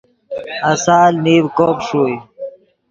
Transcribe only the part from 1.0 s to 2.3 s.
نیڤ کوب ݰوئے